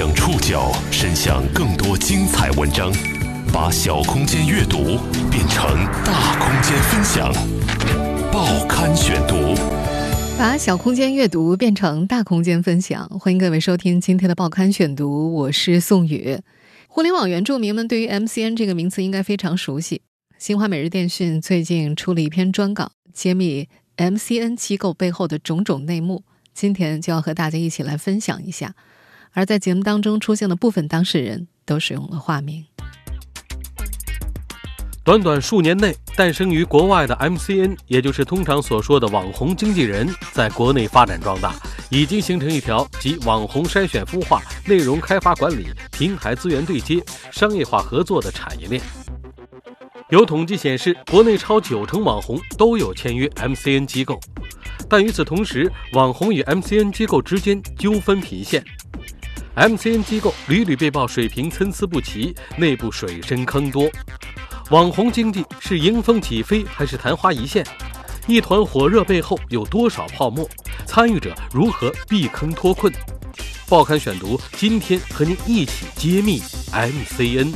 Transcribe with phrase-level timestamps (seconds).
[0.00, 2.90] 将触角伸向更多精彩文章，
[3.52, 4.98] 把小空间阅读
[5.30, 7.30] 变成大空间分享。
[8.32, 9.54] 报刊选读，
[10.38, 13.06] 把小空间阅读变成大空间分享。
[13.10, 16.40] 欢迎各位收听今天的报刊选读，我是宋宇。
[16.88, 20.00] 互联网原住民们对于 MCN 这个名词应该非常熟悉。
[20.38, 26.22] 新华每日电讯最近出了一篇专稿，揭秘 MCN 机构背后的种种内幕。
[26.54, 28.74] 今天就要和大家一起来分享一下。
[29.32, 32.64] 而在节目当中出现的部分当事人都使用了化名。
[35.02, 41.54] 短短数年内，诞生于国外的 MCN，也就是通常所说的网红经纪人，在国内发展壮大，
[41.90, 47.02] 已经形成一条集网红筛选孵化、内容开发管理、平台资源对接、
[47.32, 48.80] 商业化合作的产业链。
[50.10, 54.20] 有统计显示，国内超九成网红都有签约 MCN 机构，
[54.88, 58.62] 但与此同时，网红与 MCN 机构之间纠纷频现。
[59.56, 63.90] MCN 机构屡屡被曝水平参差不齐，内部水深坑多。
[64.70, 67.66] 网红经济是迎风起飞还是昙花一现？
[68.28, 70.48] 一团火热背后有多少泡沫？
[70.86, 72.92] 参与者如何避坑脱困？
[73.68, 76.40] 报刊选读今天和您一起揭秘
[76.72, 77.52] MCN。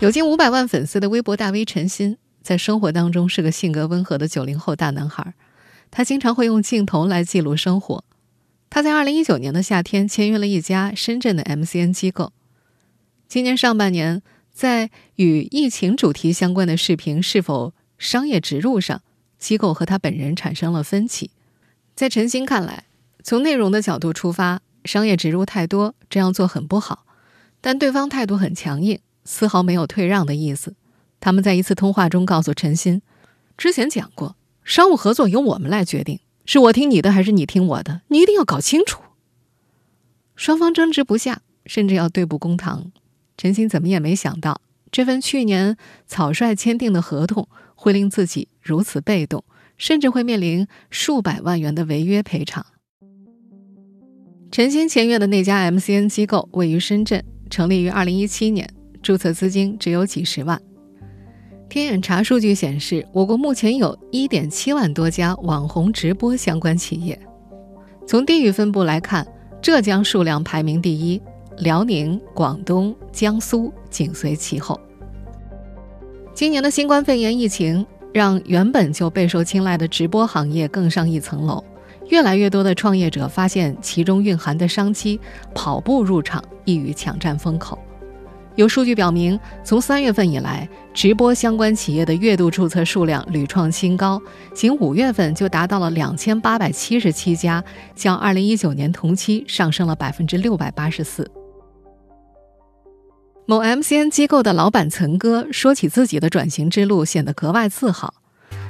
[0.00, 5.34] 有近五百万粉丝的微博大 V 陈鑫，在生活当中是个性格温和的九零后大男孩。
[5.90, 8.04] 他经常会用镜头来记录生活。
[8.70, 12.32] 他在二零一九年的夏天签约了一家深圳的 MCN 机构。
[13.26, 19.02] 今年上半年，在与疫情主题相关的视频是否商业植入上，
[19.38, 21.30] 机构和他本人产生了分歧。
[21.94, 22.84] 在陈鑫看来，
[23.22, 27.06] 从内容的角度出发，商业植入太多，这样做很不好。
[27.60, 30.74] 但对方态度很强硬，丝毫没有退让的意思。
[31.20, 33.02] 他们在一次通话中告诉陈鑫，
[33.56, 36.20] 之前讲过，商务合作由我们来决定。
[36.50, 38.00] 是我听你的还是你听我的？
[38.08, 39.02] 你一定要搞清楚。
[40.34, 42.90] 双方争执不下，甚至要对簿公堂。
[43.36, 49.44] 陈鑫怎么也没想到，这份去年草率签订的合同会令自己如此被动，
[49.76, 52.64] 甚至会面临数百万元的违约赔偿。
[54.50, 58.66] 陈鑫签约的那家 MCN 机构位于深圳，成立于二零一七年，
[59.02, 60.58] 注册资金只有几十万。
[61.68, 67.18] 天眼查数据显示，我国目前有一点七万多家网红直播相关企业。
[68.06, 69.26] 从地域分布来看，
[69.60, 71.20] 浙江数量排名第一，
[71.58, 74.80] 辽宁、广东、江苏紧随其后。
[76.32, 81.62] 今年的新冠肺炎疫情让原本就备受青睐的直播行业更上一层楼，
[82.08, 85.20] 越来越多的创业者发现其中蕴含的商机，
[85.54, 87.78] 跑步入场，一语抢占风口。
[88.58, 94.20] 有数据表明，从三月份以来，直播相关企业的月度注册数量屡创新高，
[94.52, 97.62] 仅五月份就达到了两千八百七十七家，
[97.94, 101.30] 较二零一九年同期上升了百分之六百八十四。
[103.46, 108.12] 某 MCN 机构的老板岑哥说起自己的转型之路，显得格外自豪。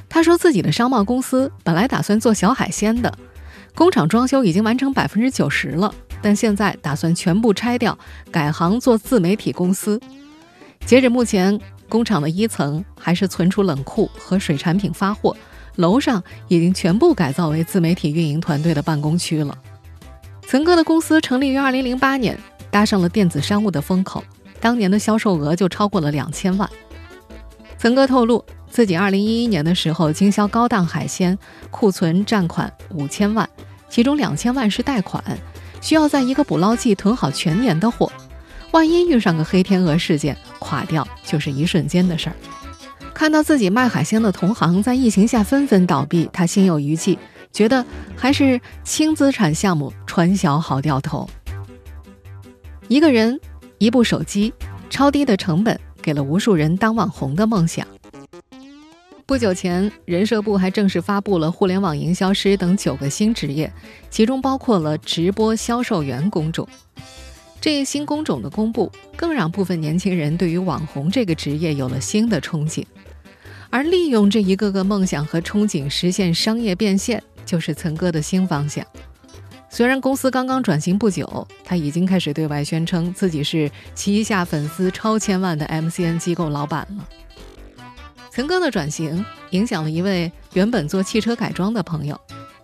[0.07, 3.11] 他说，自己的商贸公司本来打算做小海鲜的，
[3.73, 5.91] 工厂装修已经完成百分之九十了。
[6.21, 7.97] 但现在打算全部拆掉，
[8.31, 9.99] 改行做自媒体公司。
[10.85, 15.35] 截止目前，工厂的一层还是存储冷库和水产品发货，
[15.75, 19.57] 楼上已经全部改造为自媒体运营团队的办公区了。
[20.47, 22.37] 岑哥的公司成立于2008年，
[22.71, 24.23] 搭上了电子商务的风口，
[24.59, 26.69] 当年的销售额就超过了两千万。
[27.77, 31.37] 岑哥透露，自己2011年的时候经销高档海鲜，
[31.69, 33.47] 库存占款五千万，
[33.89, 35.23] 其中两千万是贷款。
[35.81, 38.11] 需要在一个捕捞季囤好全年的货，
[38.71, 42.35] 万一遇上个黑天鹅事件，垮掉就是一瞬间的事儿。
[43.13, 47.17] 看到自己卖海鲜的同行在疫情下纷纷倒闭，他心有余悸，
[47.51, 47.85] 觉得
[48.15, 51.29] 还是轻资产项目传销好掉头。
[52.87, 53.39] 一个人，
[53.77, 54.53] 一部手机，
[54.89, 57.85] 超低的成本，给了无数人当网红的梦想。
[59.29, 63.71] 不久前，人社部还正式发布了互联网营销师等九个新职业，
[64.09, 66.67] 其中包括了直播销售员工种。
[67.61, 72.83] 这一新工种的公布，更让部分年轻人对于网红这个职业有了新的憧憬。
[73.69, 78.83] 而利用这一个个梦想和憧憬实现商业变现，就是岑哥的新方向。
[79.69, 87.07] 虽然公司刚刚转型不久，他已经开始对外宣称自己是旗下粉丝超千万的 MCN 机构老板了。
[88.31, 92.19] 岑哥的转型影响了一位原本做汽车改装的朋友。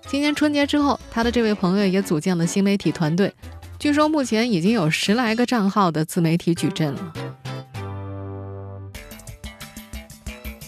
[0.07, 3.33] 今年春节之后，他的这位朋友也组建了新媒体团队，
[3.79, 7.13] 据说目前已经有十来个账号的自媒体矩阵了。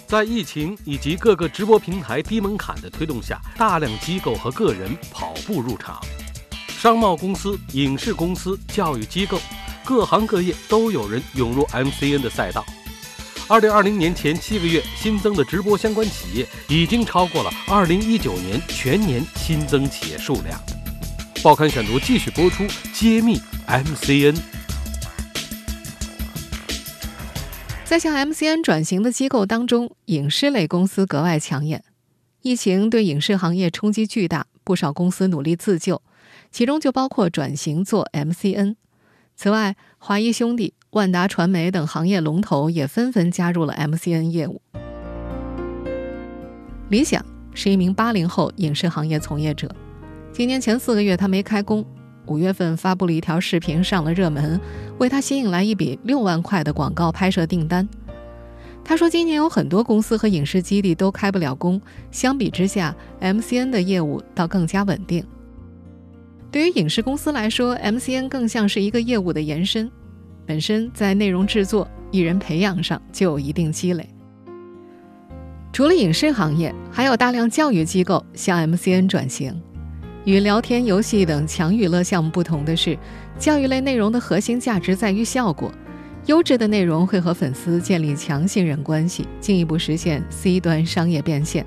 [0.07, 6.01] 在疫情以及各个直播平台低门槛的推动下，大量机构和个人跑步入场。
[6.67, 9.38] 商贸公司、影视公司、教育机构，
[9.83, 12.65] 各行各业都有人涌入 MCN 的赛道。
[13.49, 20.61] 二零二零年前七个月新增的直播相关企业已经超过了二零一九年全年新增企业数量。
[21.41, 24.38] 报刊选读继续播出，揭秘 MCN。
[27.85, 31.85] 在向 MCN 转型的机构当中，影视类公司格外抢眼。
[32.41, 36.01] 疫情对影视行业冲击巨大，不少公司努力自救，
[36.51, 38.75] 其中就包括转型做 MCN。
[39.38, 40.73] 此外，华谊兄弟。
[40.92, 44.62] 万达传媒等行业龙头也纷纷加入了 MCN 业务。
[46.89, 47.24] 李想
[47.54, 49.69] 是一名八零后影视行业从业者，
[50.31, 51.86] 今年前四个月他没开工，
[52.28, 54.60] 五月份发布了一条视频上了热门，
[54.98, 57.88] 为他吸引来一笔六万块的广告拍摄订单。
[58.86, 65.25] 他说，今年有很多公司和影视基地都开不了工，相比之下，MCN 的业务倒更加稳定。
[66.50, 69.92] 对于影视公司来说，MCN 更像是一个业务的延伸。
[70.47, 74.09] 本身在内容制作、艺人培养上就有一定积累。
[75.73, 79.61] 除了影视行业，还有大量教育机构向 MCN 转型。
[80.23, 82.97] 与聊天、游戏等强娱乐项目不同的是，
[83.38, 85.71] 教育类内容的核心价值在于效果。
[86.25, 91.65] 优质的内容会和粉丝建立强信任关系，进一步实现 C 端商业变现。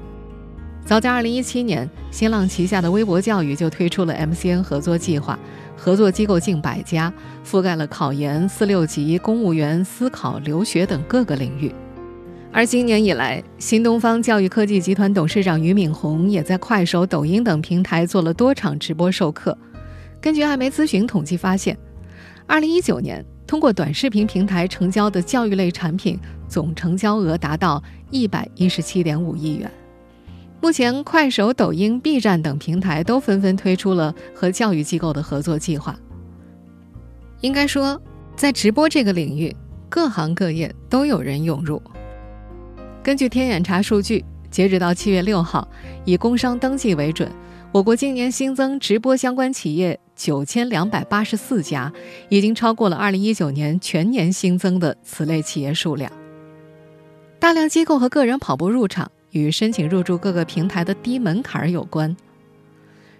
[0.84, 5.38] 早在2017年，新浪旗下的微博教育就推出了 MCN 合作计划。
[5.82, 7.10] 合作机构近百家，
[7.42, 11.74] 覆盖了考研、四六级、公务员、思考、留学等各个领域。
[12.52, 19.56] 而今年以来，新东方教育科技集团董事长俞敏洪也在快手、抖音等平台做了多场直播授课。
[20.20, 21.74] 根据艾媒咨询统计发现
[22.46, 29.70] ，2019年通过短视频平台成交的教育类产品总成交额达到117.5亿元。
[30.62, 35.98] 目前，快手、抖音、B 站等平台都纷纷推出了和教育机构的合作计划。
[37.40, 38.00] 应该说，
[38.36, 39.56] 在直播这个领域，
[39.88, 41.82] 各行各业都有人涌入。
[43.02, 45.66] 根据天眼查数据，截止到七月六号，
[46.04, 47.32] 以工商登记为准，
[47.72, 51.90] 我国今年新增直播相关企业九千两百八十四家，
[52.28, 56.12] 已经超过了二零一九年全年新增的此类企业数量。
[57.38, 59.10] 大量机构和个人跑步入场。
[59.30, 62.16] 与申请入驻各个平台的低门槛有关。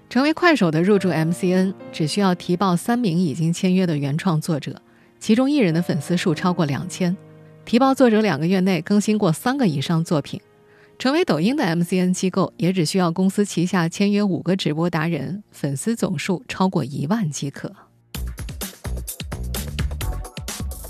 [0.08, 4.74] 成为快手的入驻 MCN，只需要提报三名已经签约的原创作者，
[5.18, 7.16] 其中一人的粉丝数超过两千，
[7.64, 10.40] 提报作者两个月内更新过三个以上作品。
[10.98, 17.72] 成为抖音的 MCN 机构，也只需要公司旗下签约五个直播达人，粉丝总数超过一万即可。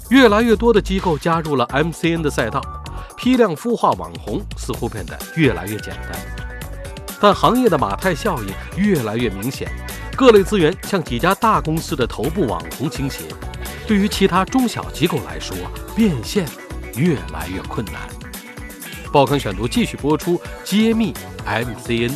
[0.09, 2.80] 越来越多的机构加入了 MCN 的赛道。
[3.23, 6.19] 批量孵化网红似乎变得越来越简单，
[7.21, 9.71] 但行业的马太效应越来越明显，
[10.17, 13.25] 各类资源向几家大公司的头部网红倾斜，
[13.87, 15.55] 对于其他中小机构来说，
[15.95, 16.47] 变现
[16.97, 17.97] 越来越困难。
[19.13, 21.13] 报刊选读继续播出，揭秘
[21.45, 22.15] MCN。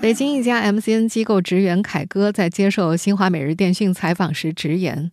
[0.00, 5.12] 北京一家 MCN 机构职员凯哥在接受新华每日电讯采访时直言：“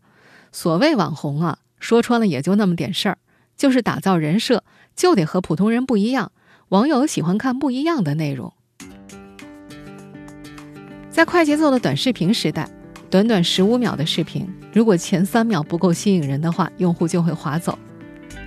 [0.51, 3.17] 所谓网红啊。”说穿了也就那么点事儿，
[3.57, 4.63] 就是打造人设，
[4.95, 6.31] 就得和普通人不一样。
[6.69, 8.53] 网友喜欢看不一样的内容。
[11.09, 12.69] 在快节奏的短视频时代，
[13.09, 17.77] 短短十五秒的视频，如果前三秒不够吸引人的话，用户就会划走。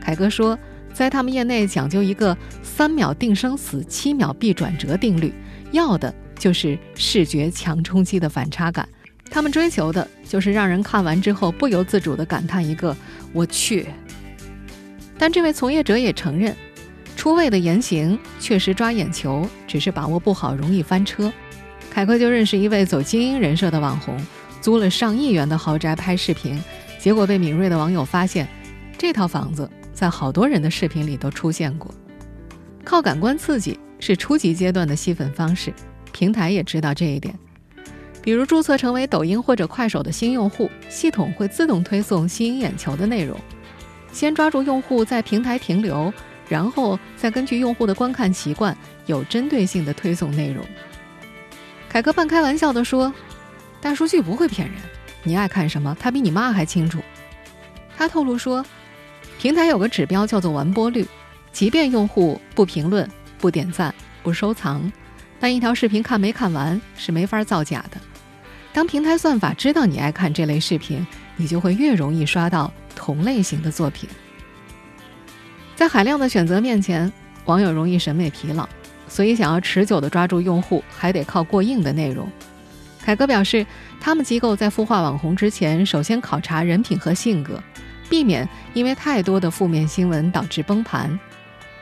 [0.01, 0.59] 凯哥说，
[0.95, 5.31] 在他们业内讲究一个三秒定生死，七秒必转折定律，
[5.73, 8.89] 要的就是视觉强冲击的反差感。
[9.29, 12.97] 他们追求的就是让人看完之后不由自主地感叹一个
[13.37, 13.87] “我去”。
[15.19, 16.57] 但这位从业者也承认，
[17.17, 21.33] 出位的言行确实抓眼球，只是把握不好容易翻车。
[21.91, 24.19] 凯哥就认识一位走精英人设的网红，
[24.61, 26.63] 租了上亿元的豪宅拍视频，
[26.99, 28.47] 结果被敏锐的网友发现，
[28.99, 31.95] 这套房子在好多人的视频里都出现过。
[32.85, 35.73] 靠感官刺激是初级阶段的吸粉方式，
[36.13, 37.35] 平台也知道这一点。
[38.27, 43.39] 比如注册成为抖音或者快手的新用户，系统会自动推送吸引眼球的内容，
[44.11, 46.13] 先抓住用户在平台停留，
[46.49, 50.67] 然后再根据用户的观看习惯，有针对性的推送内容。
[51.89, 53.15] 凯哥半开玩笑地说
[53.81, 54.77] ：“大数据不会骗人，
[55.23, 56.99] 你爱看什么，他比你妈还清楚。”
[57.97, 58.67] 他透露说，
[59.39, 61.07] 平台有个指标叫做完播率，
[61.53, 64.91] 即便用户不评论、不点赞、不收藏，
[65.39, 68.01] 但一条视频看没看完是没法造假的。
[68.77, 74.07] 当平台算法知道你爱看这类视频，你就会越容易刷到同类型的作品。
[75.75, 77.11] 在海量的选择面前，
[77.47, 78.69] 网友容易审美疲劳。
[79.09, 82.31] 所以想要持久地抓住用户，还得靠过硬的内容。
[83.01, 83.65] 凯哥表示，
[83.99, 87.59] 他们机构在孵化网红之前，首先考察人品和性格，
[88.11, 91.19] 避免因为太多的负面新闻导致崩盘。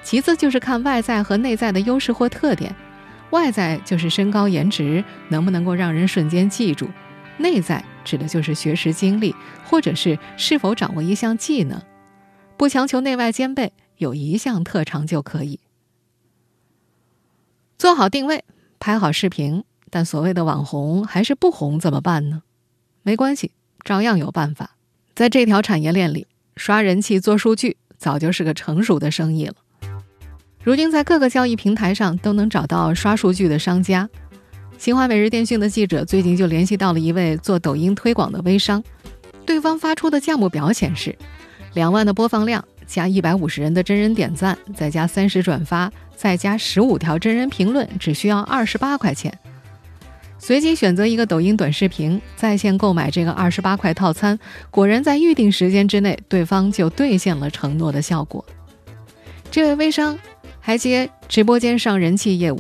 [0.05, 2.73] 其次就是看外在和内在的优势或特点。
[3.35, 6.87] 外在就是身高颜值，能不能够让人瞬间记住；
[7.39, 11.83] 内在指的就是学识经历，或者是是否掌握一项技能。
[12.57, 15.59] 不强求内外兼备，有一项特长就可以。
[17.77, 18.45] 做好定位，
[18.79, 22.45] 拍好视频，但所谓的网红还是不红怎么办呢？
[23.03, 23.51] 没关系，
[23.83, 24.77] 照样有办法。
[25.13, 29.57] 在这条产业链里，刷人气做数据早就是个成熟的生意了。
[30.65, 34.09] 如今，在各个交易平台上都能找到刷数据的商家。
[34.79, 38.83] 新华每日电讯的记者最近就联系到了一位做抖音推广的微商，
[39.45, 41.15] 对方发出的价目表显示，
[41.75, 49.39] 两万的播放量加一百五十人的真人点赞，再加三十转发，再加十五条真人评论，只需要二十八块钱。
[50.39, 54.39] 随机选择一个抖音短视频，在线购买这个二十八块套餐，
[54.71, 58.43] 果然在预定时间之内，对方就兑现了承诺的效果。
[59.51, 60.19] 这位微商。
[60.67, 62.59] 还接直播间上人气业务，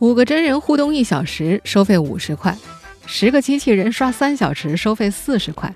[0.00, 2.58] 五个真人互动一小时收费五十块，
[3.06, 5.72] 十个机器人刷三小时收费四十块。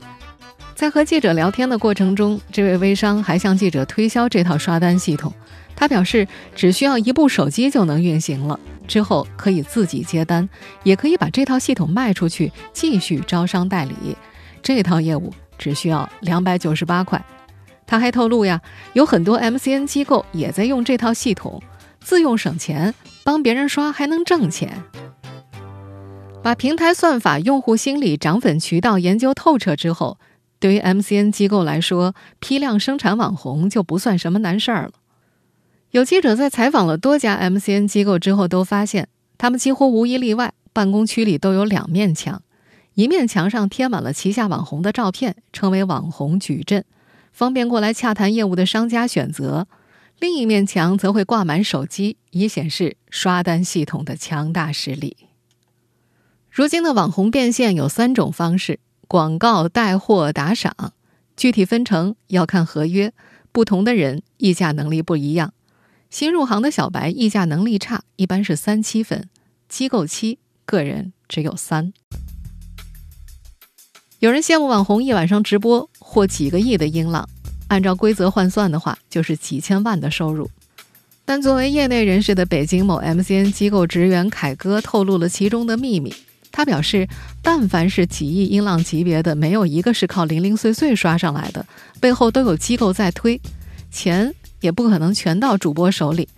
[0.75, 5.33] 在和记者聊天的过程中，这位微商还向记者推销这套刷单系统。
[5.77, 6.27] 他表示，
[6.57, 10.49] 只需要一部手机就能运行了，之后可以自己接单，
[10.83, 13.95] 也可以把这套系统卖出去，继续招商代理。
[14.61, 17.25] 这套业务只需要两百九十八块。
[17.89, 18.61] 他还透露呀，
[18.93, 21.63] 有很多 MCN 机构也在用这套系统，
[22.01, 24.85] 自用省钱，帮别人刷还能挣钱。
[26.43, 30.19] 把平台算法、用户心理、涨粉渠道研究透彻之后，
[30.61, 34.93] 对于 MCN 机构来说，批量生产网红就不算什么难事儿了。
[35.91, 42.43] 有记者在采访了多家 MCN 机构之后，都发现他们几乎无一例外，办公区里都有两面墙，
[42.93, 46.85] 一面墙上贴满了旗下网红的照片，称为网红矩阵。
[47.39, 49.69] 方便过来洽谈业务的商家选择，
[50.19, 55.17] 另一面墙则会挂满手机，以显示刷单系统的强大实力。
[56.51, 60.95] 如今的网红变现有三种方式：广告、带货、打赏。
[61.37, 63.13] 具体分成要看合约，
[63.53, 65.55] 不同的人议价能力不一样。
[66.11, 69.21] 新入行的小白议价能力差，一般是三七分；
[69.69, 71.93] 机构七，个人只有三。
[74.21, 77.29] 有人羡慕网红一晚上直播获几个亿的音浪，
[77.69, 80.51] 按照规则换算的话，就是几千万的收入。
[81.25, 86.13] 但作为业内人士的北京某 MCN 机构职员凯哥透露了其中的秘密。
[86.51, 87.07] 他表示，
[87.43, 91.65] 但凡是几亿音浪级别的，没有一个是靠零零碎碎刷上来的，
[92.01, 93.41] 背后都有机构在推，
[93.93, 96.29] 钱也不可能全到主播手里。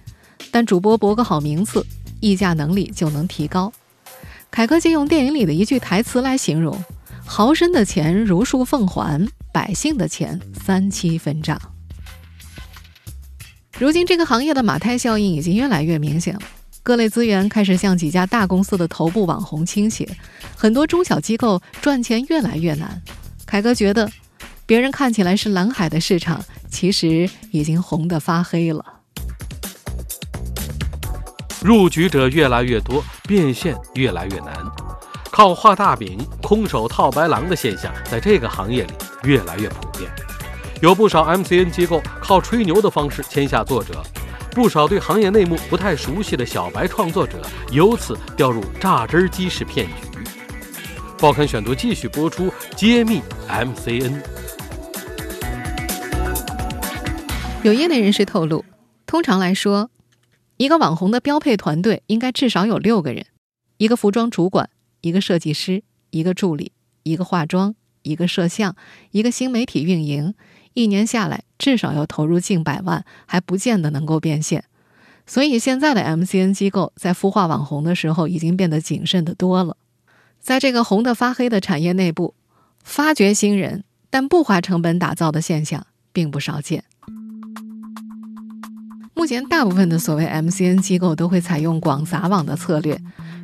[0.50, 1.86] 但主播博个好名次，
[2.20, 3.72] 议价能力就能提高。
[4.50, 6.78] 凯哥借用电影里的一句台词来形容。
[7.32, 11.56] 豪绅的钱如数奉还，百姓的钱三七分账。
[13.78, 16.40] 如今这个行业的马太效应已经越来越明显了，
[16.82, 20.08] 各类资源开始向几家大公司的头部网红倾斜，
[20.56, 23.00] 很多中小机构赚钱越来越难。
[23.46, 24.10] 凯哥觉得，
[24.66, 28.84] 别人看起来是蓝海的市场，其实已经红得发黑了。
[31.62, 34.89] 入局者越来越多，变现越来越难。
[35.40, 38.92] 靠画大饼、空手套白狼的现象，在这个行业里
[39.22, 40.12] 越来越普遍。
[40.82, 44.02] 有不少 MCN 机构靠吹牛的方式签下作者，
[44.50, 47.40] 不少对行业内幕不太熟悉的小白创作者
[47.72, 50.18] 由此掉入榨汁机式骗局。
[51.18, 54.20] 报刊选读继续播出，揭秘 MCN。
[57.62, 58.62] 有业内人士透露，
[59.06, 59.88] 通常来说，
[60.58, 63.24] 一个网红的标配团队应该至少有六个人，
[63.78, 64.68] 一个服装主管。
[65.00, 68.74] 一个设计师，一个助理，一个化妆，一个摄像，
[69.10, 70.34] 一个新媒体运营，
[70.74, 74.64] 一年下来至少要投入近百万，还不见得能够变现。
[75.26, 79.76] 所以现在的 MCN 机构在孵化网红的时候，已经变得谨慎的多了。
[80.40, 82.34] 在这个红的发黑的产业内部，
[82.82, 86.84] 发掘新人但不花成本打造的现象并不少见。
[89.20, 92.98] 目前，大部分的所谓 MCN 机构都会采用广撒网的策略。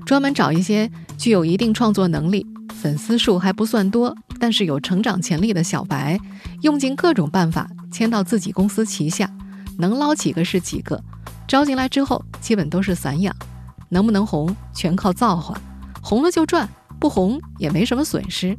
[0.06, 2.46] 专门找一些具有一定创作能力、
[2.80, 6.18] 粉丝数还不算多，但是有成长潜力的小白，
[6.62, 9.30] 用尽各种办法签到自己公司旗下，
[9.76, 10.98] 能捞几个是几个。
[11.46, 13.36] 招进来之后，基本都是散养，
[13.90, 15.60] 能不能红全靠造化，
[16.00, 16.66] 红了就赚，
[16.98, 18.56] 不红也没什么损失。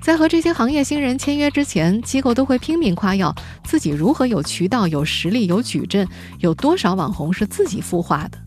[0.00, 8.38] 在和这些行业新人签约之前，机构都会拼命夸耀自己如何有渠道、有实力、有矩阵，有多少网红是自己孵化的。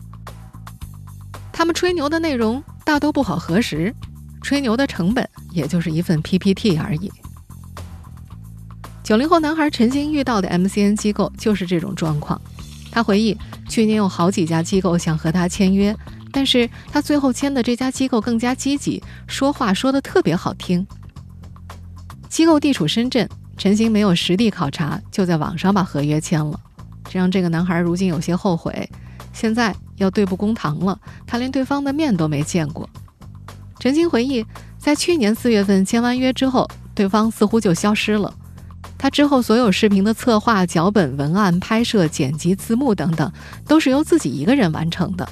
[1.52, 3.94] 他们吹牛的内容大都不好核实，
[4.42, 7.12] 吹牛的成本也就是一份 PPT 而已。
[9.04, 12.40] 九零后男孩陈星遇到的 MCN 机构就是这种状况。
[12.90, 13.36] 他回忆，
[13.68, 15.96] 去年有好几家机构想和他签约，
[16.32, 20.84] 但是他最后签的这家机构更加积极，说话说的特别好听。
[22.32, 26.58] 机构地处深圳，陈星没有实地考察，就在网上把合约签了，
[27.04, 28.88] 这让这个男孩如今有些后悔。
[29.34, 32.88] 现在要对簿公堂了，他连对方的面都没见过。
[33.78, 34.46] 陈星回忆，
[34.78, 38.32] 在去年四月份签完约之后，对方似乎就消失了。
[38.96, 43.30] 他之后所有视频的策划、脚本、文案、拍摄、剪辑、字幕等等，
[43.68, 45.28] 都是由自己一个人完成的。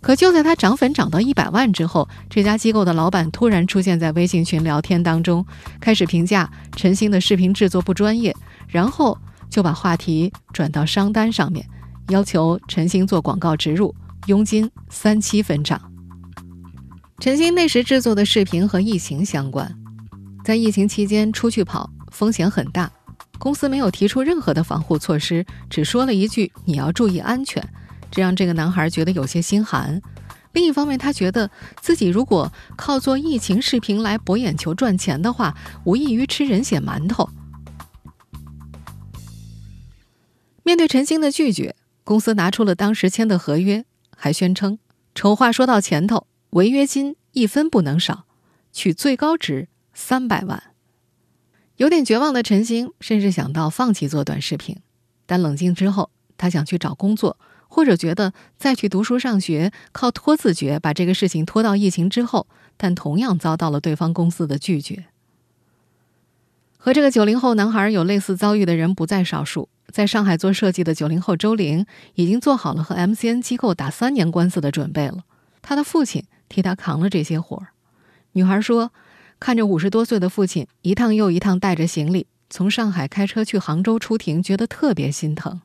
[0.00, 5.44] 可就在他涨粉涨到一百万之后，这家机构的老板突然出现在微信群聊天当中，
[5.80, 8.34] 开始评价陈星的视频制作不专业，
[8.68, 9.18] 然后
[9.50, 11.66] 就把话题转到商单上面，
[12.08, 13.94] 要求陈星做广告植入，
[14.26, 15.80] 佣金三七分账。
[17.18, 19.74] 陈星那时制作的视频和疫情相关，
[20.44, 22.88] 在疫情期间出去跑风险很大，
[23.38, 27.60] 公司没有提出任何的防护措施，只说了一句“你要注意安全”。
[28.10, 30.00] 这让这个男孩觉得有些心寒。
[30.52, 31.50] 另一方面，他觉得
[31.80, 37.28] 自己如果靠做疫情视频来博眼球赚钱的话，无异于吃人血馒头。
[40.64, 43.84] 面对陈星的拒绝，公司拿出了当时签的合约，
[44.16, 44.78] 还宣称
[45.14, 48.24] 丑话说到前头，违约金一分不能少，
[48.72, 50.62] 取最高值三百万。
[51.76, 54.76] 有点绝望的陈星甚至想到放弃做短视频，
[55.26, 57.38] 但冷静之后，他想去找工作。
[57.68, 65.04] 或者觉得再去读书上学，靠拖字诀把这个事情拖到疫情之后，但同样遭到了对方公司的拒绝。
[66.76, 69.68] 和这个九零后男孩有类似遭遇的人不在少数。
[69.90, 75.24] 在上海做设计的九零后周玲，已经做好了和 MCN 机构打三年官司的准备了。
[75.62, 77.68] 他的父亲替他扛了这些活儿。
[78.32, 78.92] 女孩说
[79.40, 85.62] ：“看着五十多岁的父亲一趟又一趟带着行李从上海开车去杭州出庭，觉得特别心疼。”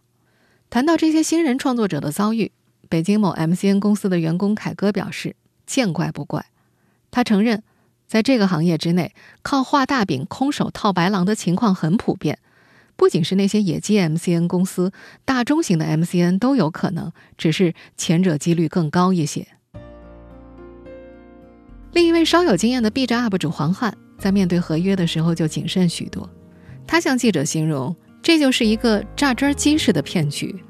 [0.74, 2.52] 谈到这些新人创作者的遭遇，
[2.90, 5.36] 北京某 MCN 公司的员工凯哥表示
[5.68, 6.48] ：“见怪不怪。”
[7.14, 7.62] 他承认，
[8.08, 12.40] 在这个行业之内，靠画大饼、空手套白狼的情况很普遍。
[12.96, 14.92] 不仅是那些野鸡 MCN 公司，
[15.24, 19.48] 大中型的 MCN 都有可能，只是前者几率更高一些。
[21.92, 26.28] 另一位稍有经验的 B 站 UP 主黄汉，在面对合约的时候就谨慎许多。
[26.88, 27.96] 他向记者形容。
[28.24, 30.64] 这就是一个榨汁机式的骗局。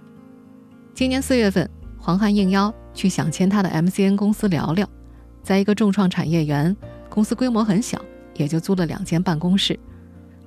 [0.96, 4.90] 今年四月份，黄汉应邀去想签他的 MCN 公司聊聊，
[5.44, 6.76] 在一个重创产业园，
[7.10, 9.80] 公司规模很小，也就租了两间办公室。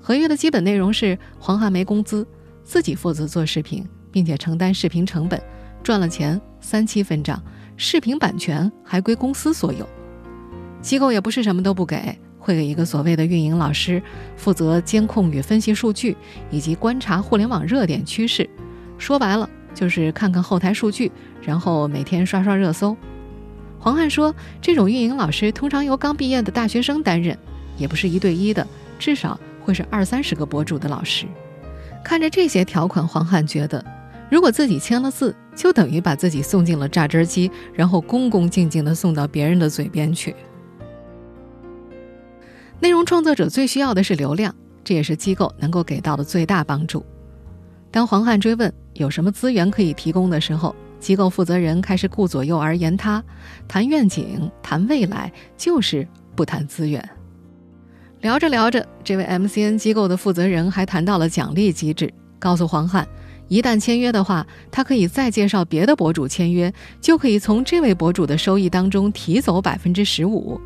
[0.01, 2.27] 合约的基本内容是黄汉没工资，
[2.65, 5.41] 自己负责做视频，并且承担视频成本，
[5.85, 7.41] 赚了钱三七分账，
[7.77, 9.89] 视频版权还归公司所有。
[10.83, 12.19] 机构也不是什么都不给。
[12.47, 14.01] 会给一个所谓的运营老师，
[14.37, 16.17] 负责监控与分析数据，
[16.49, 18.49] 以及观察互联网热点趋势。
[18.99, 21.11] 说白了，就是看看后台数据，
[21.43, 22.97] 然后每天刷刷热搜。
[23.81, 24.33] 黄汉说，
[24.63, 27.37] 这种运营老师通常由刚毕业的大学生担任，
[27.77, 28.65] 也不是一对一的，
[28.97, 31.27] 至少会是二三十个博主的老师。
[32.05, 33.85] 看着这些条款，黄汉觉得，
[34.31, 40.33] 如果自己签了字，就等于把自己送进了榨汁机，然后恭恭敬敬地送到别人的嘴边去。
[42.79, 47.05] 内容创作者最需要的是流量，这也是机构能够给到的最大帮助。
[47.91, 53.25] 当黄汉追问有什么资源可以提供的时候，机构负责人开始顾左右而言他，
[53.67, 57.03] 谈愿景、谈未来，就是不谈资源。
[58.21, 63.07] 聊着聊着，这位 MCN 机构的负责人还谈到了奖励机制，告诉黄汉，
[63.49, 70.61] 一旦签约的话，他可以再介绍别的博主签约，就可以从这位博主的收益当中提走百分之十五。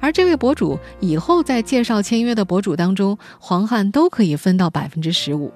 [0.00, 5.52] 而这位博主以后在介绍签约的博主当中，黄汉都可以分到百分之十五。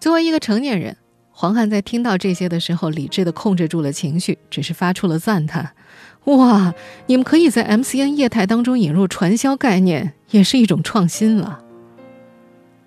[0.00, 0.96] 作为一个成年人，
[1.30, 5.74] 黄汉在听到这些的时候，理智的控制住了情绪，只是发出了赞叹
[6.24, 6.74] ：“哇，
[7.06, 11.60] 你们可以在 MCN 业态当中引入传销概念，也是一种创新了。”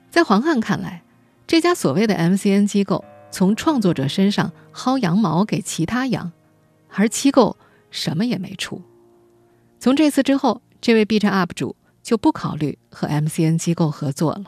[0.09, 1.03] 在黄汉看来，
[1.45, 6.31] 这家所谓的 MCN 机构从创作者身上薅羊毛给其他羊，
[6.89, 7.57] 而机构
[7.91, 8.81] 什么也没出。
[9.79, 14.43] 从这次之后，这位 B 站 UP 主就不考虑和 MCN 机构合作了。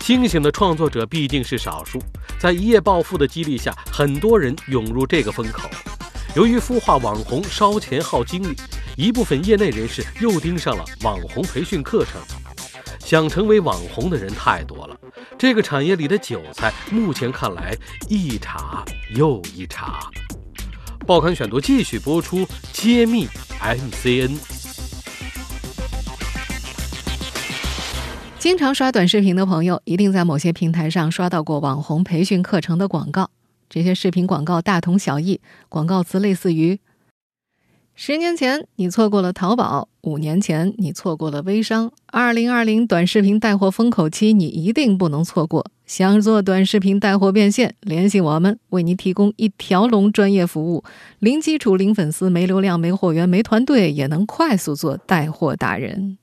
[0.00, 2.00] 清醒的创作者毕竟是少数，
[2.40, 5.70] 在一夜暴富的激励下，很多人涌入这个风口。
[6.34, 8.56] 由于孵化网红烧钱耗精力，
[8.96, 12.20] 一部分业内人士又盯上了网红培训课程。
[12.98, 14.96] 想成为网红的人太多了，
[15.38, 17.76] 这个产业里的韭菜目前看来
[18.08, 20.10] 一茬又一茬。
[21.10, 23.26] 报刊选读继续播出，揭秘
[23.60, 24.38] MCN。
[28.38, 33.28] 经常刷短视频的朋友，一定在某些平台上刷到过网红培训课程的广告。
[33.68, 36.78] 这些视频广告大同小异，广告词类似于。
[37.96, 45.66] 十年前你错过了淘宝，五年前你错过了微商，二零二零短视频带货风口期你一定不能错过。
[45.90, 50.84] 想做短视频带货变现，联系我们，为您提供一条龙专业服务，
[51.18, 56.16] 零基础、零粉丝、没流量、没货源、没团队，也能快速做带货达人。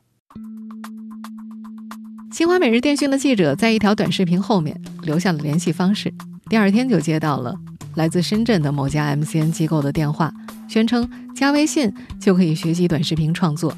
[2.31, 6.13] 新华每日电讯的记者在一条短视频后面留下了联系方式，
[6.49, 7.53] 第二天就接到了
[7.95, 10.31] 来自深圳的某家 MCN 机构的电话。
[10.69, 13.75] 宣称加微信就可以学习短视频创作。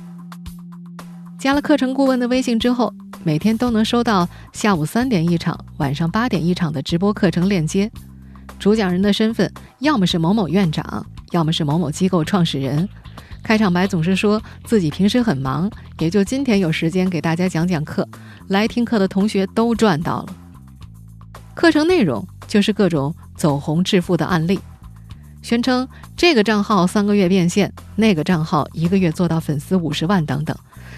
[1.39, 7.89] 加了课程顾问的微信之后，每天都能收到下午三点一场、晚上八点一场的直播课程链接。
[8.59, 9.49] 主讲人的身份
[9.79, 12.87] 要么是某某院长，要么是某某机构创始人。
[13.41, 18.05] 开场白总是说自己平时很忙，也就今天有时间给大家讲讲课。
[18.49, 20.35] 来听课的同学都赚到了。
[21.55, 24.59] 课程内容就是各种走红致富的案例。
[25.41, 30.53] 宣称这个账号三个月变现，那个账号一个月做到粉丝五十万等等，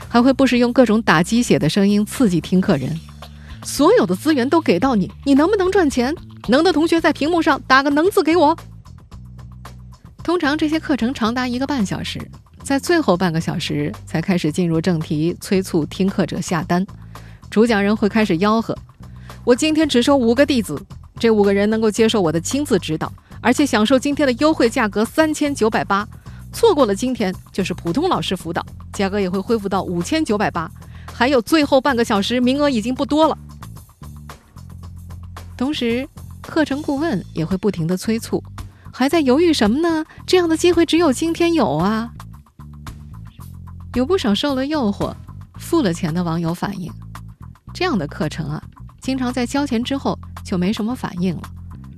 [0.08, 3.00] 还会不时用各种打鸡血的声音刺激听课人。
[3.64, 6.16] 所有的资源都给到你，你能不能赚钱？
[6.48, 8.58] 能的同学在屏幕上打个“能”字给我。
[10.24, 12.20] 通常这些课程长达一个半小时，
[12.64, 16.86] 在最后半个小时才开始进入正题，催促听课者下单。
[17.50, 18.78] 主讲人会开始吆喝
[19.46, 20.82] ：“我今天只收五个弟子，
[21.20, 23.12] 这五个人能够接受我的亲自指导。”
[23.44, 26.08] 而且享受今天的优惠价格三千九百八，
[26.52, 30.70] 错过了今天就是普通老师辅导，价格也会恢复到五千九百八。
[31.14, 33.38] 还有最后半个小时，名额已经不多了。
[35.58, 36.08] 同时，
[36.42, 38.44] 课程顾问也会不停的催促，
[38.92, 40.06] 还在犹豫什么呢？
[40.26, 42.12] 这样的机会只有今天有啊！
[43.94, 45.14] 有不少受了诱惑、
[45.60, 46.92] 付了钱的网友反映，
[47.74, 48.64] 这样的课程啊，
[49.02, 51.42] 经常在交钱之后就没什么反应了。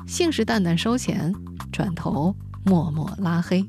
[0.08, 1.34] 信誓旦旦收钱，
[1.72, 2.36] 转头
[2.66, 3.66] 默默拉黑。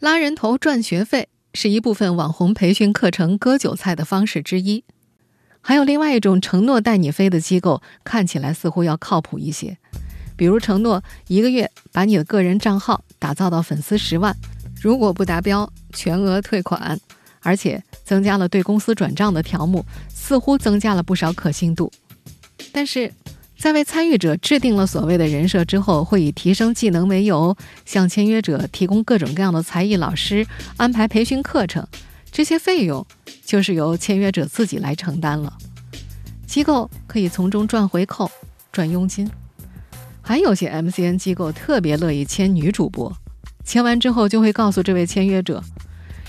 [0.00, 4.82] 拉人头赚学费是一部分网红培训课程割韭菜的方式之一。
[5.60, 9.76] 还有另外一种承诺带你飞的机构，看起来似乎要靠谱一些。
[10.36, 14.34] 比如承诺一个月把你的个人账号打造到粉丝十万，
[14.80, 16.98] 如果不达标全额退款，
[17.40, 21.92] 而且增加了对公司转账的条目，似乎增加了不少可信度。
[22.72, 23.12] 但是。
[23.60, 30.46] 在为参与者制定了所谓的人设之后，会以提升技能为由，向签约者提供各种各样的才艺老师，
[30.78, 31.86] 安排培训课程，
[32.32, 33.06] 这些费用
[33.44, 35.58] 就是由签约者自己来承担了。
[36.46, 38.30] 机构可以从中赚回扣、
[38.72, 39.30] 赚佣金。
[40.22, 43.14] 还有些 MCN 机构特别乐意签女主播，
[43.62, 45.62] 签完之后就会告诉这位签约者，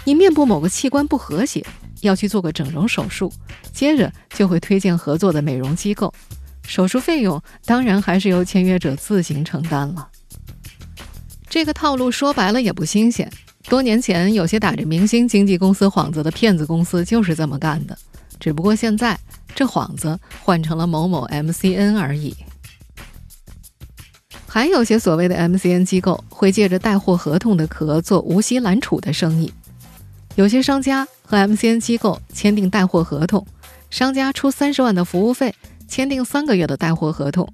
[0.04, 1.66] 你面部某个器官不和谐，
[2.02, 3.32] 要去做个整容手术，
[3.72, 6.14] 接着就会推荐合作的美容机构。
[6.66, 10.08] 手术费用当然还是由签约者自行承担了。
[11.50, 13.30] 这个套路说白了也不新鲜，
[13.66, 17.98] 多年前有些打着明星经纪公司幌子的骗子公司就是这么干的，
[18.40, 19.20] 只不过现在
[19.54, 22.36] 这幌子换成了某某 MCN 而已。
[24.48, 29.52] 还有些所谓的 MCN 机构会借着带货合同的壳做无锡揽储的生意，
[30.36, 33.46] 有些商家和 MCN 机构签订带货合同，
[33.90, 35.54] 商家出三十万的服务费。
[35.92, 37.54] 签订三个月的带货合同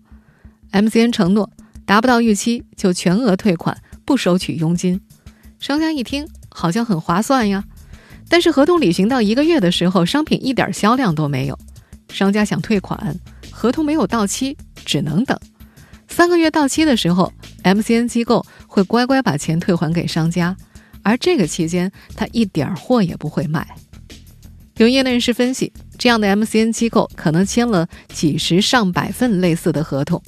[0.71, 1.49] ，MCN 承诺
[1.87, 5.01] 达不到预期就全额退款，不收取佣金。
[5.59, 7.63] 商家一听好像很划算呀，
[8.29, 11.57] 但是合同履行到一个月的时候，商品一点销量都没有。
[12.09, 13.19] 商家想退款，
[13.51, 15.35] 合同没有到期，只能等。
[16.07, 20.55] 三个月到期的时候，MCN 机构会乖乖把钱退还给商家，
[21.01, 23.67] 而这个期间他一点货也不会卖。
[24.75, 25.73] 有业内人士分析。
[25.97, 30.21] 这样的 MCN 机构可能签了几十上百份类似的合同，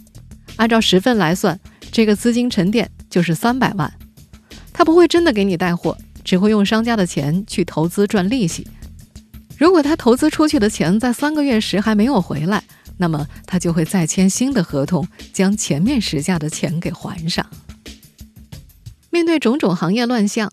[0.55, 1.60] 按照十份来算，
[1.91, 3.91] 这个资金沉淀就是三百万。
[4.73, 8.67] 他不会真的给你带货，只会用商家的钱去投资赚利息。
[9.58, 12.63] 如果他投资出去的钱在三个月时还没有回来，
[12.97, 17.45] 那么他就会再签新的合同，将前面时价的钱给还上。
[19.10, 20.51] 面对种种行业乱象，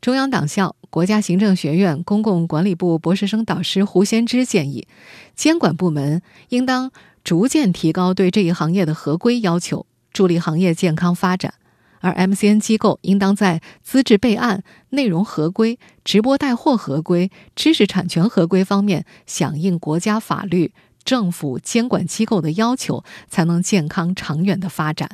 [0.00, 0.75] 中央党校。
[0.90, 4.86] 国家行政学院公共管理部博士生导师胡先之建议，
[5.34, 6.90] 监管部门应当
[7.24, 11.54] 逐渐提高对这一行业的合规要求，助力行业健康发展。
[12.00, 20.72] 而 MCN 机构应当在资质备案、内容合规、直播带货合规、知识产权合规方面响应国家法律、
[21.04, 25.08] 政府监管机构的要求，才能健康长远的发展。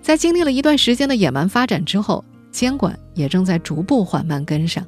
[0.00, 4.86] 在经历了一段时间的野蛮发展之后，监管也正在逐步缓慢跟上。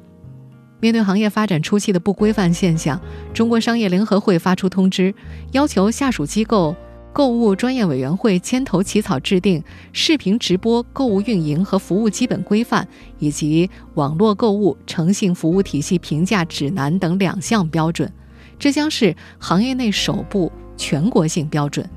[0.79, 3.01] 面对行业发展初期的不规范现象，
[3.33, 5.13] 中国商业联合会发出通知，
[5.51, 6.75] 要求下属机构。
[7.11, 12.85] 购物专业委员会牵头起草制定视频直播购物运营和服务基本规范，
[13.19, 18.11] 以及网络购物诚信服务体系评价指南等两项标准，
[18.59, 21.89] 这将是行业内首部全国性标准。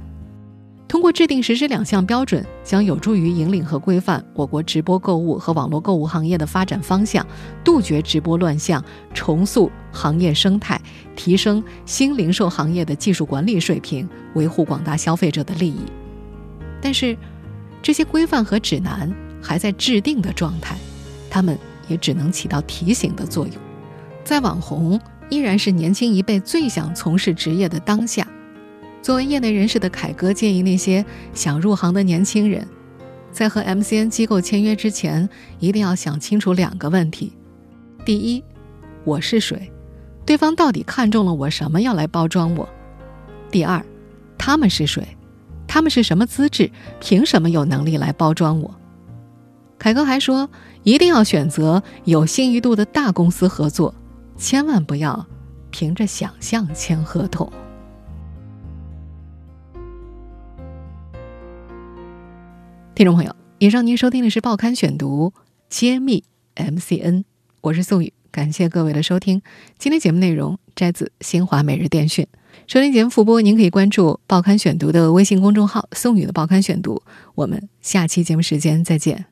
[0.89, 7.25] 通过制定实施两项标准，将有助于引领和规范我国直播购物和网络购物行业的发展方向，
[7.63, 10.81] 杜绝直播乱象，重塑行业生态，
[11.15, 15.81] 提升新零售行业的技术管理水平，维护广大消费者的利益。
[16.81, 17.15] 但是，
[17.83, 20.75] 这些规范和指南还在制定的状态，
[21.29, 23.55] 他们也只能起到提醒的作用。
[24.25, 24.99] 在网红
[25.29, 28.27] 依然是年轻一辈最想从事职业的当下。
[29.09, 32.69] 作为业内人士的凯哥建议那些想入行的年轻人，
[33.33, 35.27] 在和 MCN 机构签约之前，
[35.61, 37.33] 一定要想清楚两个问题：
[38.05, 38.45] 第一，
[39.05, 39.73] 我是谁？
[40.27, 42.69] 对方到底看中了我什么要来包装我？
[43.51, 43.83] 第二，
[44.37, 45.03] 他们是谁？
[45.67, 46.71] 他们是什么资质？
[47.01, 48.75] 凭什么有能力来包装我？
[49.79, 50.51] 凯哥还说，
[50.83, 53.95] 一定要选择有信誉度的大公司合作，
[54.37, 55.27] 千万不要
[55.71, 57.51] 凭着想象签合同。
[62.99, 65.33] 听众朋友，以上您收听的是《报刊选读》
[65.71, 66.25] 揭秘
[66.57, 67.23] MCN，
[67.61, 69.41] 我是宋宇，感谢各位的收听。
[69.79, 72.27] 今天节目内容摘自新华每日电讯。
[72.67, 77.01] 收听节目复播，您可以关注《报刊选读》的微信公众号“宋宇的报刊选读”。
[77.37, 79.27] 我们下期节目时间再见。